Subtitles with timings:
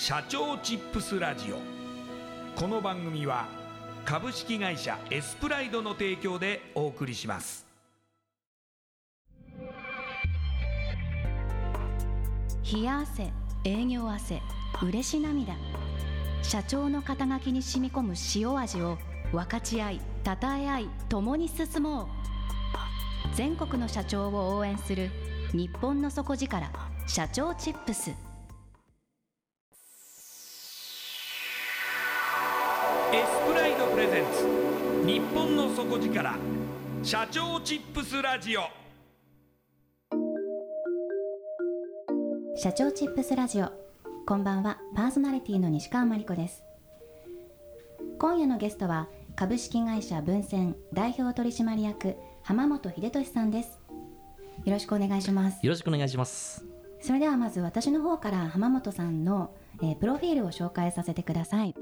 [0.00, 1.56] 社長チップスラジオ。
[2.54, 3.48] この番組は
[4.04, 7.66] 株式会社エスプライドの提供でお送りします。
[12.72, 13.32] 冷や汗
[13.64, 14.40] 営業汗
[14.84, 15.56] 嬉し涙。
[16.42, 18.98] 社長の肩書きに染み込む塩味を
[19.32, 22.06] 分かち合いたたえ合い共に進もう。
[23.34, 25.10] 全国の社長を応援する
[25.52, 26.70] 日本の底力
[27.08, 28.27] 社長チップス。
[34.28, 34.52] イドプレゼ
[34.98, 36.36] ンツ日本の底力。
[37.02, 38.62] 社長チップスラジオ。
[42.56, 43.70] 社長チップスラジオ。
[44.26, 44.78] こんばんは。
[44.94, 46.62] パーソナリティの西川真理子です。
[48.18, 53.80] 今夜のゲストは株式会社文鮮代表取締役浜本秀俊さんです。
[54.64, 55.64] よろしくお願いします。
[55.64, 56.64] よろしくお願いします。
[57.00, 61.74] それではまず私の方から浜本さんの、えー、プロフィールを紹介させてください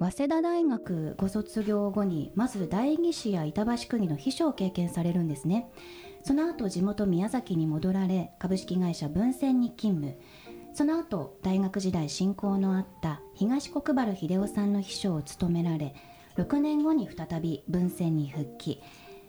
[0.00, 5.68] 早稲田大学ご卒業後にまず代議士や板橋区議の秘書を経験されるんですね。
[6.22, 10.16] その後地元宮崎に戻られ株式会社文鮮に勤務。
[10.72, 15.96] その後大学時代親交のあった東国原英夫さんの秘書を務められ
[16.36, 18.80] 6年後に再び文鮮に復帰。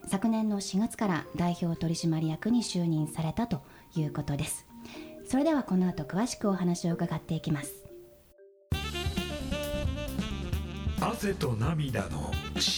[0.05, 3.63] 昨年の4月から代表取締役に就任されたと
[3.95, 4.67] いうことです。
[5.25, 7.88] それではこの後詳しくお話を伺っていきます。
[11.01, 12.31] 汗と涙の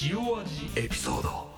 [0.04, 1.52] 塩味エピソード。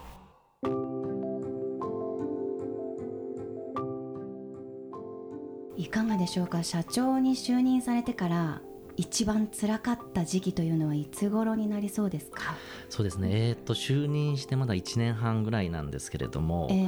[5.75, 6.63] いかがでしょうか？
[6.63, 8.61] 社長に就任されてから
[8.95, 12.55] 一番辛かった時期というのはいつ頃になりそうですか？
[12.89, 16.87] そうですね、えー、と就任してまだ1年半ぐらいなんですけれども、えー、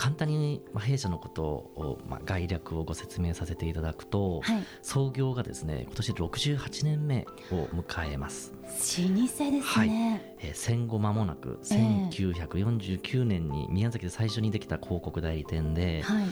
[0.00, 8.54] 簡単に弊社のことを、まあ、概略をご説明させていただくと、はい、創業がですね今年68年目を迎えます。
[8.62, 9.90] 老舗ですね、はい。
[10.38, 16.24] えー、戦後間もなく1949年に宮崎で最初にできた広告代理店で、はい。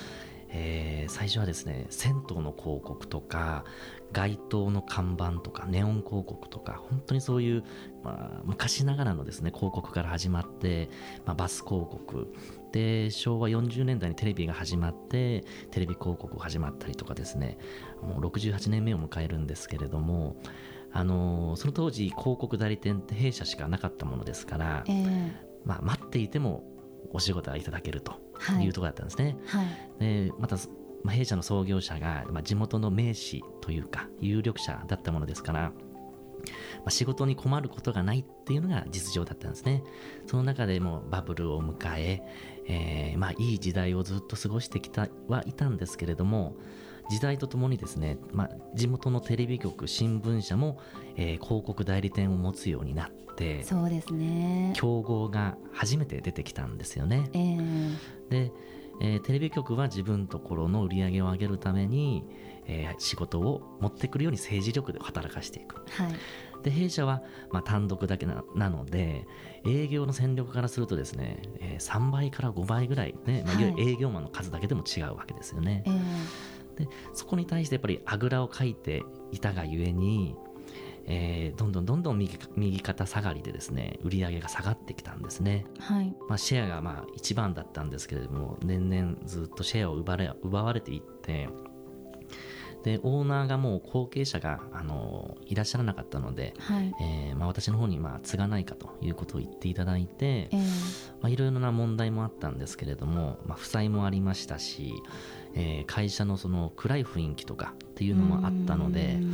[0.51, 3.65] えー、最初はですね銭湯の広告とか
[4.13, 7.65] 街頭の看板とかネオン広告とか本当にそういう、
[8.03, 10.89] まあ、昔ながらのですね広告から始まって、
[11.27, 12.33] まあ、バス広告
[12.73, 17.59] で昭和40年代にテレビが始まってテレビ広告始まったりとかですね。
[18.03, 20.37] もう68年目を迎えるんですけれども
[20.93, 25.33] あのその当時広告代理店って弊社しかなかったものですから、えー、
[25.65, 26.65] まあ、待っていても
[27.13, 28.13] お仕事がいただけると
[28.61, 28.69] い。
[28.69, 29.37] うところだったんですね。
[29.47, 29.71] はいは
[30.01, 30.57] い、でまた
[31.05, 35.73] まあ、弊社の創業者が、まあ、地元の名士というか有力者だったものですから、
[36.79, 39.83] まあ、仕事に困ることがないっていうのが実情だったんですね。
[40.27, 42.23] その中でもバブルを迎え
[42.69, 46.57] えー、まあ、いい時代をずっと過ごしてきたはいたんですけれども
[47.11, 50.79] 時代とともにですね、まあ、地元のテレビ局新聞社も、
[51.17, 57.31] えー、広告代理店を持つようになってそうですね競合が初めて出てきたんですよね。
[57.33, 57.97] えー、
[58.29, 58.53] で
[59.01, 62.25] えー、テレビ局は自分ところの売り上げを上げるために、
[62.69, 65.77] えー、仕事を持ってくるように政治力で働かしていく。
[65.91, 69.27] はい、で弊社は、まあ、単独だけななので
[69.67, 75.83] 営業の戦力からするとですね、えー、3倍から5倍ぐらいね、まあ、営業マンの数だけでも違うわけですよね。
[75.87, 80.37] えーでそこに対してやっぱりあぐらをかいていたがゆえに、
[81.07, 86.15] えー、どんどんどんどん右右肩下がりでですね売り上げが下がってきたんですね、はい。
[86.29, 91.49] まあ、シェアがまあ一番だったんですけれども年々ずっとシェアを奪われ奪われていって
[92.89, 96.93] でオーナーがもう後継者があのいらっしゃらなかったので、はい。
[97.03, 100.59] えーまあ、私の方にまあ継がないかということを言っていただいて、えー
[101.21, 104.95] まあ、いろいろな問題もあったんですけれども、まあ、負債もありましたし、
[105.55, 109.33] えー会社のその暗い雰囲気とかっていうのもあったのでう、ん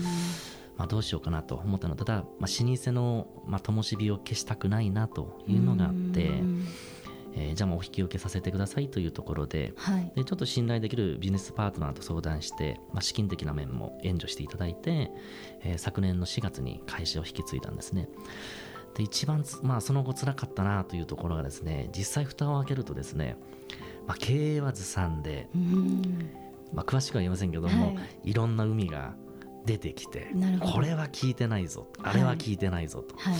[0.76, 6.66] まあ、どうしようかなと思ったのただ、まあ、老舗の、まあ、灯火を消したくないなというのがあって、うん
[7.36, 10.12] えーじゃあもうお引き受けさせてくださいというところではい。
[10.16, 15.10] でちょっと信頼できるビジネスパートナーと相談して、まあ、資金的な面も援助していただいて、
[15.62, 18.08] えー昨年の4月に会社を引き継いだんですね。
[18.94, 23.36] で一番つ、まあ、その後辛かったなというところがですね実際蓋を開けるとですね、
[24.06, 26.30] まあ、経営はずさんで、うん。
[26.72, 28.32] まあ、詳しくは言いませんけども、、はい。
[28.32, 29.14] ろんな海が
[29.64, 30.28] 出てきて
[30.60, 33.34] これは聞いてないぞあれは聞いてないぞと、はい。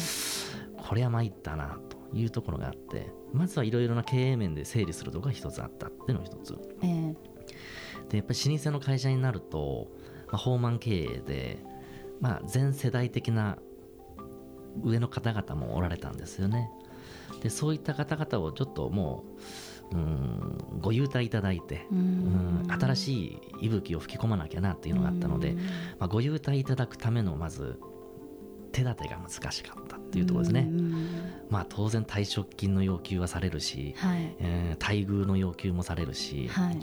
[0.77, 6.57] これは参ったなというところがあってまずはいろいろな経営面で整理するところが一つあったっていうのが一つ。
[6.83, 7.15] えー
[8.09, 9.89] でやっぱり老舗の会社になると、
[10.29, 11.59] まあ、放漫経営で、
[12.21, 13.59] まあ、全世代的な
[14.83, 16.71] 上の方々もおられたんですよね。
[17.41, 19.25] でそういった方々をちょっとも
[19.93, 22.63] ううんご優待いただいてううん。
[22.63, 25.59] ん新しい息吹を吹き込まなきゃなっていうのがあったので、うん。
[25.59, 25.65] ま
[26.01, 27.81] あ、ご優待いただくためのまず
[28.73, 31.24] 手立てが難しかったっていうところですね、うん
[31.55, 34.35] まあ当然退職金の要求はされるし、はい。
[34.41, 36.79] えー待遇の要求もされるし、はい。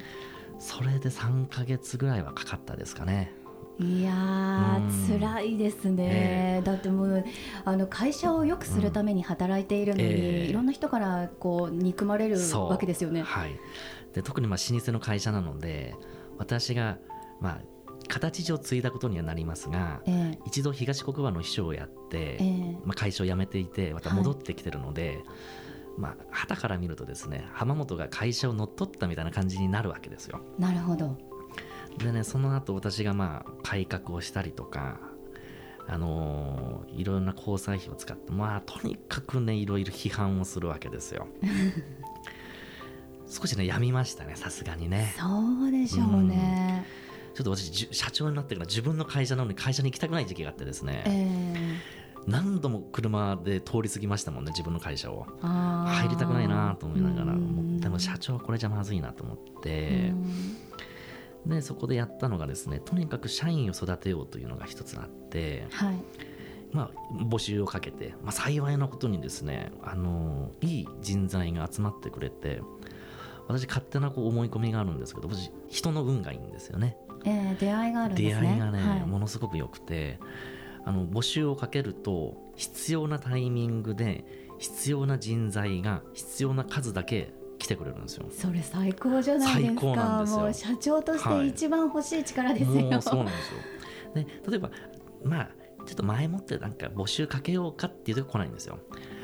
[0.60, 3.34] それで3ヶ月ぐらいはかかったですかね。
[3.80, 5.20] いやーうん。
[5.20, 7.26] 辛いですね、えだってもう
[7.66, 10.50] あの会社を良くするために働いているのに、ええ。
[10.50, 13.24] いろんな人からこう憎まれるわけですよね。
[13.24, 13.60] はい、
[14.14, 15.96] で特にまあ老舗の会社なので
[16.38, 16.98] 私が
[17.42, 17.62] まあ
[18.12, 25.20] 形上継いだことにはなりますがええ一度東国場の秘書をやって、ええまあ、会社を辞めていてまた戻ってきてるので、
[25.98, 30.42] まあ旗から見るとですね浜本が会社を乗っ取ったみたいな感じになるわけですよ。
[30.60, 31.18] なるほど。
[31.98, 35.00] でねその後私がまあ改革をしたりとか
[35.88, 41.28] あのーいろんな交際費を使ってまあとにかくねいろいろ批判をするわけですよ
[43.28, 45.26] 少しねやみましたねさすがにねそ
[45.68, 46.86] うでしょうね。
[47.34, 55.26] ちょっと私社長になってから自分の会社なのに会社に行きたくない時期があってですね、え何度も車で通り過ぎましたもんね自分の会社を。
[55.42, 57.80] 入りたくないなと思いながらうん。
[57.80, 60.12] でも社長はこれじゃまずいなと思って。
[61.46, 61.50] うん。
[61.50, 65.96] でそこでやったのがですねとにかく社員を育てようというのが一つあってはい。
[66.72, 72.62] まあ、募集をかけて、まあ、幸いなことにですね、あのいい人材が集まってくれて
[73.50, 76.96] 私勝手なこう思い込みがあるんですけど私人の運がいいんですよね
[77.26, 78.42] ええ出会いがあるんですね。
[78.42, 80.20] 出会いがね、はいものすごく良くて
[80.86, 84.26] あの募集をかけると必要なタイミングで
[84.60, 88.26] 必要な人材が必要な数だけ来てくれるんですよ。
[88.32, 89.82] それ最高じゃないですか。
[89.82, 92.82] 最高なんですよ社長として一番欲しい力ですよ。
[92.90, 93.60] もうそうなんですよ。
[94.16, 94.72] で例えば
[95.24, 95.50] まあ
[95.86, 98.80] ちょっと前もってなんか募集かけようかっていう時来ないんですよ。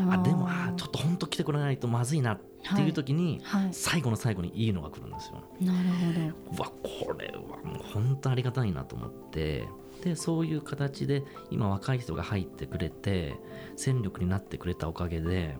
[0.09, 2.39] あでもあちょっと本当来てくれないとまずいなっ
[2.75, 3.69] ていう時に、はい。
[3.71, 5.43] 最後の最後にいいのが来るんですよ。
[5.61, 6.57] なるほど。
[6.57, 9.67] うわこれはもう本当ありがたいなと思って
[10.03, 13.35] でそういう形で今若い人が入ってくれて
[13.75, 15.57] 戦力になってくれたおかげで。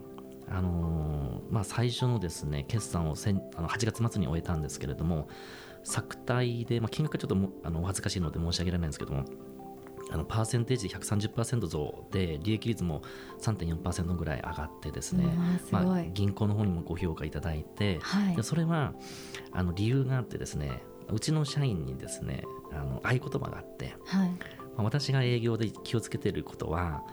[0.50, 5.28] あのーまあ、最初のですね決算をせんあの8月末に終えたんですけれども
[5.84, 9.26] 作体で、まあ、金額はちょっともあのお恥ずかしいので申し上げられないんですけども
[10.10, 13.02] あのパーセンテージで130%増で利益率も
[13.40, 15.26] 3.4%ぐらい上がってですね、
[15.72, 18.44] まあ、銀行の方にもご評価いただいて、はいで。
[18.44, 18.94] それは
[19.52, 24.30] あの理由があってですねうちの社員にですねあの合言葉があって、はい。
[24.30, 24.36] ま
[24.78, 27.04] あ、私が営業で気をつけていることは、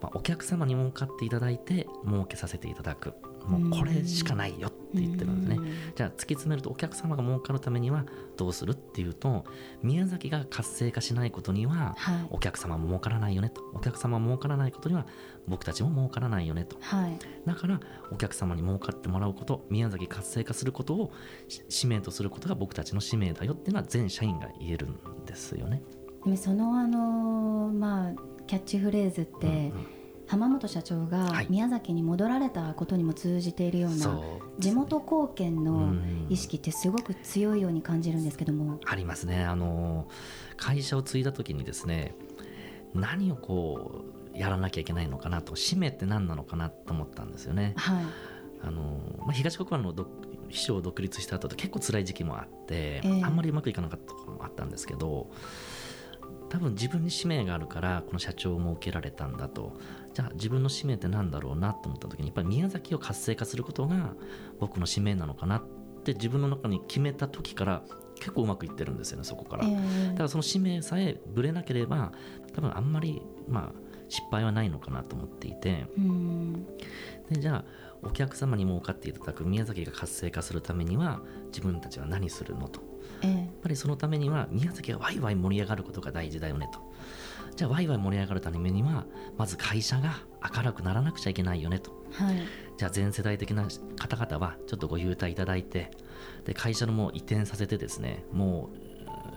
[0.00, 3.14] まあ、お客様に儲かっていただいて儲けさせていただく
[3.46, 5.68] もうこれしかないよって言ってるんですね。
[5.94, 8.04] じゃあ突き詰めるとお客様が儲かるためには
[8.36, 9.44] どうするっていうと
[9.82, 12.26] 宮崎が活性化しないことにははい。
[12.30, 15.06] お客様も儲からないよねとお客様も儲からないことには
[15.46, 17.18] 僕たちも儲からないよねとはい。
[17.46, 17.80] だから
[18.10, 21.12] お客様に儲かってもらうこと宮崎活性化することを
[21.48, 25.82] し使命とすることが僕たちの使命だよっていうのは全社員が言えるんですよね。
[26.24, 28.12] でもそのあのまあ
[28.46, 29.86] キャッチフレーズって、うんうん
[30.28, 31.46] 浜本社長がはい。
[31.50, 34.20] 宮崎に戻られたことにも通じているような、
[34.58, 36.26] 地元貢献のうん。
[36.28, 39.44] 意識ってすごく強いように感じるんですけども、ありますね。
[39.44, 40.06] あの
[40.56, 42.14] 会社を継いだ時にですね
[42.94, 44.04] 何をこ
[44.34, 47.74] うやらなきゃいけないのかなと使命って何なのかなと思ったんですよね。
[47.76, 48.04] はい、
[48.62, 50.06] あのまあ、東国原のど
[50.48, 55.30] 秘書を独立した後で結構辛い時期もあって、えー、あんまりうまくいかなかったところもあったんですけど
[56.48, 59.76] 多分自分に使命があるからこの社長を設けられたんだと
[60.18, 64.14] じゃあ自分の使命って何だろうなと思った時にやっぱり宮崎を活性化することが
[64.58, 65.62] 僕の使命なのかなっ
[66.02, 67.82] て自分の中に決めた時から
[68.16, 72.10] 結構うまくいってるんですよねそこから、えー、だからその使命さえぶれなければ
[72.52, 73.72] 多分あんまりまあ
[74.08, 75.86] 失敗はないのかなと思っていて。
[77.30, 77.64] でじゃあ
[78.02, 82.80] お客様に儲かっていただく宮崎が活性化するためには自分たちは何するのと、
[83.22, 86.80] えー、やっぱりそのためには宮崎がワイワイ盛り上がることが大事だよねと。
[87.58, 89.04] じゃあワイワイ盛り上がるためには
[89.36, 90.20] まず会社が
[90.56, 92.36] 明るくならなくちゃいけないよねと、はい、
[92.76, 95.90] じゃあ全世代的な方々はちょっとご優待いただいて
[96.44, 98.70] で会社のもう移転させてですねも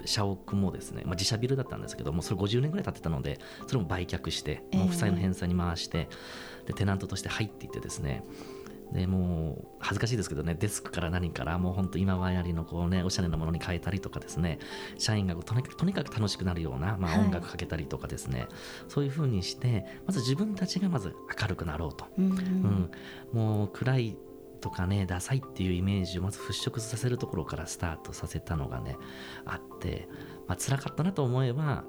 [0.04, 6.08] う社屋もですね、まあ、自社ビルだったんですけどもそれ50年ぐらい経ってたのでそれも売却してもう負債の返済に回して、
[6.62, 8.24] えー、でテナントとして入っていってですね
[8.92, 14.60] でもう恥ずかしいですけどねデスクから何からもう本当今はやりのこうねおしゃれなものに変えたりとかですね
[14.98, 18.50] 社員がとにかくとにかく楽しくなるような、まあ、音楽かけたりとかですね、はい、
[18.90, 22.92] そういうふうにしてまず自分たちがまず明るくなろうと、うん、うん、
[23.34, 24.18] もう暗い
[24.60, 28.98] とかねダサいっていうイメージをまず払拭させるところからスタートさせたのがね
[29.46, 30.08] あって、
[30.48, 31.84] まあ辛かったなと思えば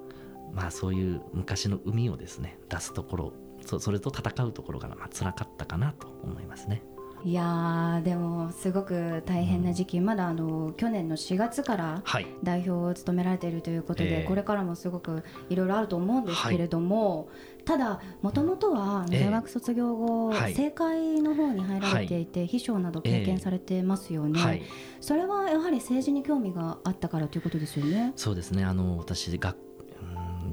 [0.53, 3.33] まあそういう昔の海をですね出すところ
[3.65, 6.83] そそれと戦うところがまあ辛かったかなと思いますね。
[7.25, 12.03] いやでもすごく大変な時期、うん、まだあの去年の4月から
[12.43, 17.25] 代表を務められているということで、はい、これからもすごくいろいろあると思うんですけれども、は
[17.61, 24.63] い、ただ、もともとは大学卒業後、えー、政界の方に入られていて、はい、秘書など経験されてますよね、
[25.01, 28.13] それはやはり政治に興味があったからということですよね？
[28.17, 28.65] そうですね。
[28.65, 29.55] あの私が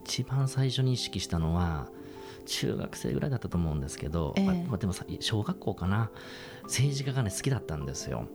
[0.06, 1.90] 一番最初に意識したのは
[2.50, 6.12] 中学生ぐらいだったと思うんですけど、えー、まあ、でも小学校かな。
[6.64, 8.28] 政治家がね好きだったんですよ。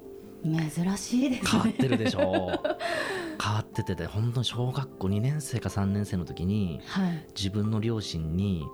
[0.45, 2.53] 珍しいです、ね、変わってるでしょ。
[3.43, 8.65] 変わっててて本当に小学校2年生か3年生の時に、はい、自分の両親に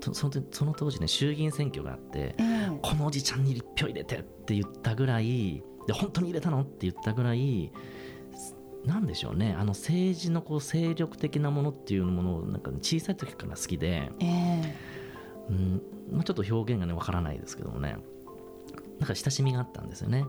[0.00, 6.62] そのその当時ね衆議院選挙があって、えー、このおじちゃんに立票入れてって言ったぐらいで本当に入れたの？
[6.62, 7.70] って言ったぐらい
[8.84, 9.54] なんでしょうね。
[9.58, 15.82] あの政治のこう精力的なものっていうものをなんか小さい時から好きで、えー、うん。
[16.12, 17.96] まあ、ちょっと表現がねわからないですけどもね
[19.00, 20.26] なんか親しみがあったんですよね。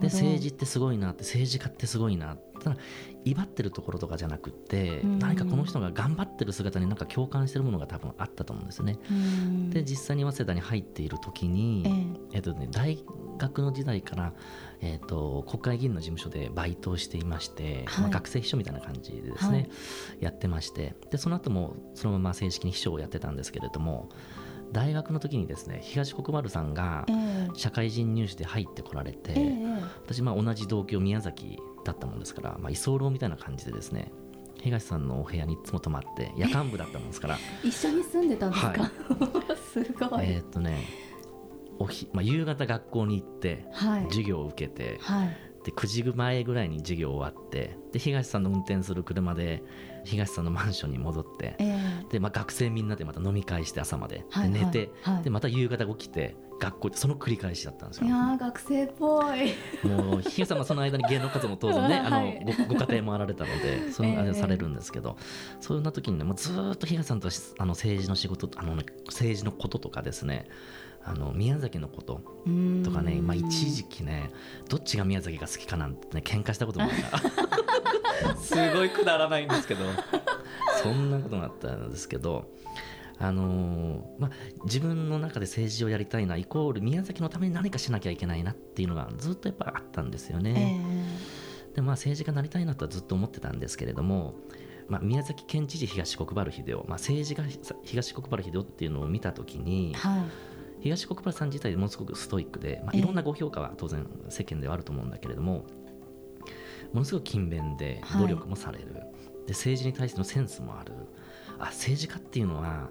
[0.00, 2.76] で政治ってすごいなって政治家ってすごいなただ
[3.24, 8.98] 威張ってるところとかじゃなくて、うん、何かこの人が頑張ってる姿になんか共感してるものが多分あったと思うんですね。
[9.10, 13.04] うん、で実際に早稲田に入っている時に、えー、えっとね、大
[13.38, 14.32] 学の時代から、
[14.80, 19.68] えーと、国会議員の事務所でバイトをしていまして、はい、まあ、学生秘書みたいな感じでですね、はい、
[20.20, 20.94] やってまして。
[21.10, 24.08] でその後もそのまま正式に秘書をやってたんですけれども
[24.72, 27.06] 大学の時にですね東国丸さんが
[27.54, 34.12] 社会人入試で入ってこられて、えー、私まあ同じ同郷宮崎だったもんですから、まあ、居候みたいな感じでですね
[34.60, 37.38] 東さんのお部屋にいつも泊まって夜間部だったもんですから。
[37.64, 38.90] 一緒に住んでたんですか、はい、
[39.72, 40.24] すごい。
[40.24, 40.78] えー、っとね
[41.78, 49.62] おひ、まあ、夕方学校に行って、はい、授業を受けて、はい、で9時前ぐらいに授業終わってで東さんの運転する車で
[50.04, 54.24] 東さんのマンションに戻って、えー、でまあ、学生みんなでまた飲み会して朝まで。
[54.34, 58.06] で寝て、はいはい、でまた夕方起きて学校その繰り返しだったんですよ。
[58.06, 59.52] いや学生っぽい。
[59.84, 62.32] もう東さんはその間に芸能活動も当然ね、 あの
[62.68, 67.28] ごご家庭もあられたのでそのあれされるんですけど、えー、そんな時にねもうずっと東さんと
[67.58, 70.46] あの政治の仕事あの、ね、政治のこととかですね
[71.04, 72.20] あの宮崎のこと
[72.84, 74.30] とかね、まあ、一時期ね
[74.68, 79.80] どっちが宮崎が好きかなんてね喧嘩したこともあったすごいくだらないんですけど
[80.80, 82.46] そんなことがあったんですけど。
[83.22, 84.30] あのー、まあ、
[84.64, 90.80] 自分の中で政治をやりたいなイコール宮崎のために何かしなきゃいけないなっていうのがずっとやっぱあったんですよね。
[91.68, 94.34] えー、でまあ政治家になりたいなとはずっと思ってたんですけれども、
[94.88, 97.44] まあ、宮崎県知事東国原英夫、まあ、政治家
[97.84, 100.22] 東国原英夫っていうのを見た時に、はい。
[100.80, 105.64] 東国原さん自体ものすごくストイックで、まあ、いろんなご評価は当然世間ではあると思うんだけれども、
[106.92, 109.02] ものすごく勤勉で努力もされる、はい、
[109.46, 110.92] で政治に対してのセンスもある
[111.58, 112.90] あ政治家っていうのは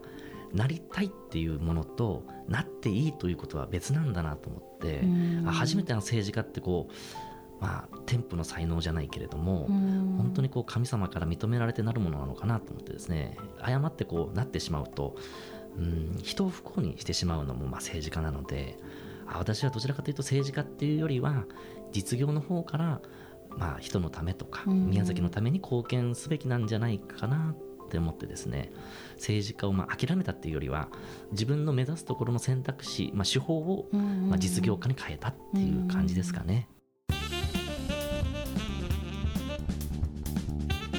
[0.54, 5.02] なりたいっていうものとなっていいということは別なんだなと思って
[5.46, 9.68] あ初めての政治家ってこうまあ天賦の才能じゃないけれども
[10.18, 15.16] 本当にこう神様から認められてなるものなのかなと思ってですね誤ってこうなってしまうと
[15.78, 18.78] うん人を不幸にしてしまうのもまあ政治家なので
[19.28, 21.46] あ私はどちらかというと政治家っていうよりは
[21.94, 23.02] 実業の方から
[23.50, 28.72] まあ人のためとか宮崎のために貢献すべきなんじゃないかなっって思ってですね
[29.16, 30.88] 政治家をまあ諦めたっていうよりは
[31.32, 36.70] 自分の目指すところの選択肢、まあ、手法をまあ実業家に変えたっていう感じですかね。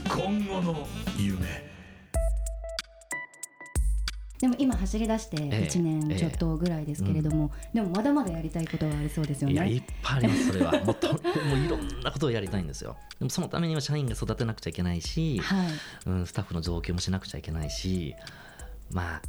[0.05, 0.87] 今後の
[4.83, 9.55] 走り出して1年ちょっとぐらいですけれども、ええうん、でもまだまだやりたいことはありそうですよね。
[9.55, 11.19] いやいっぱいありますそれは もっとも
[11.55, 12.97] ういろんなことをやりたいんですよ。
[13.19, 15.69] でもそのためには社員が育てなくちゃいけないし、はい、
[16.07, 18.15] うん、スタッフの増強もしなくちゃいけないし
[18.91, 19.23] まあ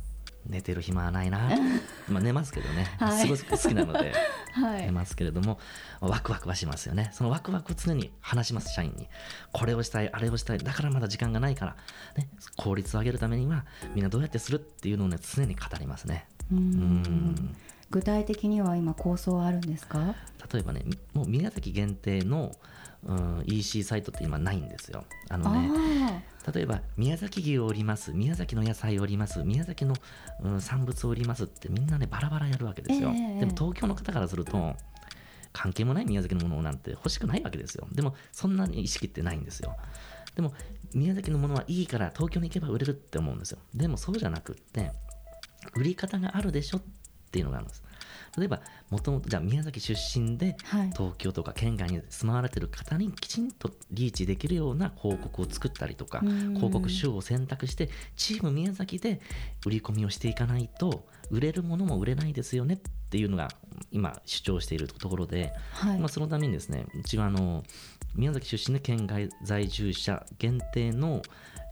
[0.46, 1.50] 寝てる暇はないな
[2.10, 4.14] まあ寝ますけどね、はい、すごく好きなので
[4.82, 5.60] 寝ますけれども、
[6.00, 7.10] ワクワクはしますよね。
[7.14, 9.10] そのワクワクを常に話します社員に。
[9.52, 10.60] これをしたいあれをしたい。
[10.60, 11.76] だからまだ時間がないから、
[12.18, 16.28] ね、効率を上げるためにはみんなどうやってするっていうのをね常に語りますね。
[16.52, 17.56] うん
[17.94, 20.16] 具体的には今構想はあるんですか？
[20.52, 20.84] 例えばね
[21.14, 22.52] もう宮崎限定の
[23.06, 25.04] うん、EC サイトって今ないんですよ。
[25.30, 29.94] あのね例えば宮崎牛を売ります宮崎の野菜を売ります宮崎の、
[30.42, 33.10] うん、産物を売りますってみんなねバラバラやるわけですよ。
[33.10, 34.76] えー、でも東京の方からすると
[35.52, 37.88] 関係もない宮崎のものなんて欲しくないわけですよ。
[37.92, 39.76] でもそんなに意識ってないんですよ。
[40.36, 40.54] でも
[40.94, 43.60] 宮崎のものはいいから東京に行けば売れるって思うんですよ。
[43.76, 44.94] でもそうじゃなくって
[45.76, 46.82] 売り方があるでしょっ
[47.34, 47.84] ていうのがあるんです。
[48.38, 50.56] 例えばもともとじゃあ宮崎出身で
[50.94, 59.22] 東京とか県外に住まわれてる方にきちんとリーチできるような広告を作ったりとか広告手を選択してチーム宮崎で
[59.66, 62.78] 売り込みをしていかないと売れるものも売れないですよねっ
[63.10, 63.50] ていうのが
[63.92, 67.64] 今主張しているところで、はい、まあ、そのためにですねうちはあの
[68.16, 71.22] 宮崎出身で県外在住者限定の、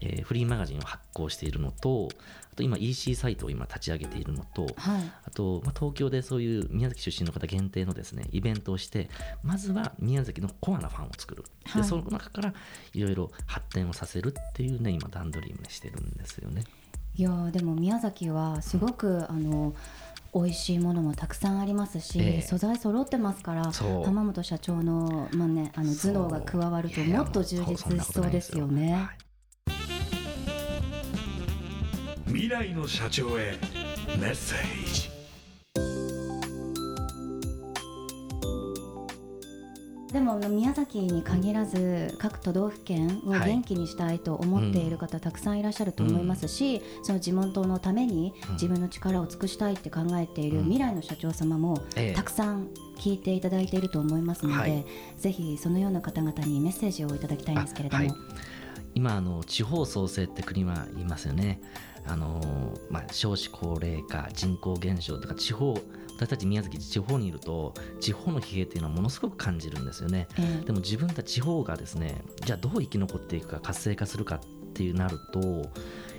[0.01, 2.09] えー、フリーマガジンを発行しているのと
[2.51, 9.09] あと今 EC サイトを今立ち上げているのと、はい、あと、まあ、東京でそういう宮崎出身の方限定のですねイベントをして
[9.43, 12.53] まずは宮崎のコアなファンを作る、はい、でその中から
[12.93, 16.63] いろいろ発展をさせるっていうね今段取りをしてるんですよね。
[17.13, 19.73] いやでも宮崎はすごく、うん、あの
[20.33, 29.09] 美味しいものもたくさんありますし、えー、素材揃ってますから浜本社長の,、まあね、あの頭脳が加わるともっと充実しそうですよね。
[32.33, 33.57] 未来の社長へ
[34.17, 35.11] メッセージ。
[40.13, 51.79] でも宮崎に限らず各都道府県を元気にしたいと思っている方たくさんいらっしゃると思いますし、その地元のために自分の力を尽くしたいって考えている未来の社長様も
[52.15, 54.85] たくさん聞いていただいていると思いますので、
[55.17, 58.15] ぜひそのような方々にメッセージをいただきたいんですけれども。
[58.95, 61.61] 今あの地方創生って国はいますよね。
[62.05, 62.41] あの
[62.89, 65.77] まあ、少子高齢化人口減少とか地方
[66.15, 74.39] 私たち宮崎地方にいると地方の疲弊っていうのはものすごく感じるんですよね、えー、でも自分たち地方がですねじゃあどう生き残っていくか活性化するかっ
[74.73, 75.39] ていうなると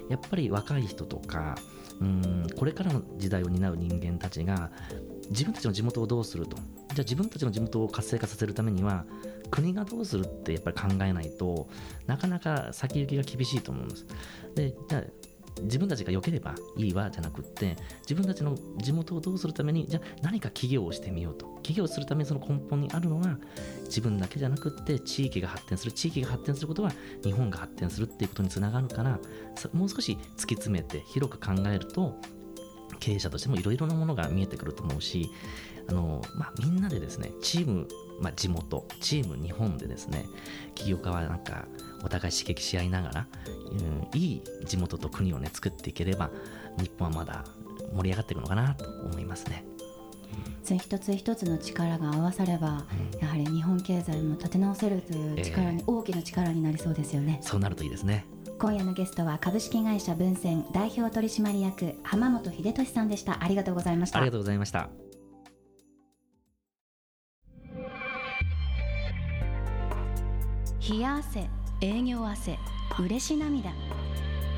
[0.09, 1.57] やっぱり若い人とか
[2.01, 4.71] うんこれからの時代を担う人間たちが
[5.31, 6.57] 自分たちの地元をどうすると。
[6.57, 9.07] じゃあ自分たちの地元を活性化させるためには
[9.53, 11.69] 国がどうするってやっぱり考えないと
[12.07, 14.07] なかなか先行きが厳しいと思うんです。
[14.57, 15.05] でじゃあ
[15.61, 23.39] 自分たちが良ければいいわじゃなくって自分たちの地元をどうするためにじゃあ何か企業をしてみようと企業をするためにその根本にあるのは
[23.85, 26.91] 自分だけじゃなくって地域が発展する地域が発展することは
[27.23, 29.19] 日本が発展するっていうことにつながるから
[29.75, 32.19] もう少し突き詰めて広く考えると
[32.99, 35.29] 経営者としてもいろいろなものが見えてくると思うし
[35.89, 37.89] あの、まあ、みんなでですねチーム、
[38.23, 40.27] まあ、地元チーム日本でですね
[40.75, 41.67] 起業家はなんか
[42.05, 43.27] お互い刺激し合いながら、
[43.73, 46.31] うん、いい地元と国をね作っていければ
[46.79, 47.45] 日本はまだ
[47.95, 49.65] 盛り上がっていくのかなと思いますね。
[50.71, 57.41] うん、一つ一つの力が合わされば、うん、やはり日本経済も立て直せるという力に、えー、大きな力になりそうですよね。
[57.43, 58.25] そうなるといいですね。
[58.59, 63.43] 今夜のゲストは株式会社文鮮代表取締役浜本秀俊さんでした。
[63.43, 64.19] ありがとうございました。
[64.19, 65.02] ありがとうございました。
[70.89, 71.49] 冷や汗
[71.81, 72.59] 営業汗
[72.99, 73.71] 嬉し涙。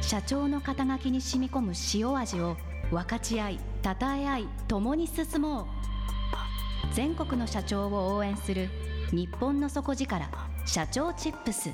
[0.01, 2.57] 社長の肩書きに染み込む塩味を
[2.91, 5.67] 分かち合いたたえ合い共に進もう。
[6.95, 8.71] 全国の社長を応援する
[9.11, 10.31] 日本の底力
[10.65, 11.69] 社長チップス。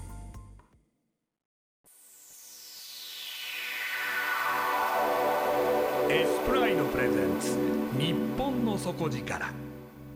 [6.08, 7.56] エスプライドプレゼンツ
[7.96, 9.52] 日本の底力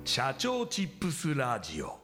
[0.05, 2.03] 社長チップスラジオ。